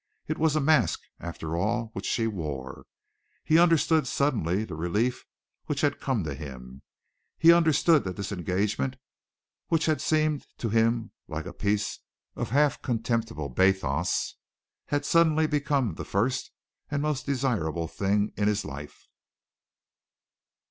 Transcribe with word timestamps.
It 0.27 0.39
was 0.39 0.55
a 0.55 0.59
mask, 0.59 1.01
after 1.19 1.55
all, 1.55 1.91
which 1.93 2.07
she 2.07 2.25
wore! 2.25 2.87
He 3.43 3.59
understood 3.59 4.07
suddenly 4.07 4.63
the 4.63 4.73
relief 4.73 5.25
which 5.67 5.81
had 5.81 5.99
come 5.99 6.23
to 6.23 6.33
him. 6.33 6.81
He 7.37 7.53
understood 7.53 8.03
that 8.05 8.15
this 8.15 8.31
engagement, 8.31 8.95
which 9.67 9.85
had 9.85 10.01
seemed 10.01 10.47
to 10.57 10.69
him 10.69 11.11
like 11.27 11.45
a 11.45 11.53
piece 11.53 11.99
of 12.35 12.49
half 12.49 12.81
contemptible 12.81 13.49
bathos, 13.49 14.33
had 14.87 15.05
suddenly 15.05 15.45
become 15.45 15.93
the 15.93 16.03
first 16.03 16.49
and 16.89 17.03
most 17.03 17.27
desirable 17.27 17.87
thing 17.87 18.33
in 18.35 18.47
his 18.47 18.65
life! 18.65 19.07